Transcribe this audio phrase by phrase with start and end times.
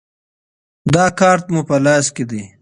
[0.93, 2.43] دا کارت مو په لاس کې دی.